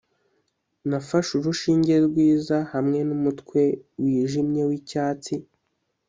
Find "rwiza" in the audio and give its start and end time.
2.07-2.57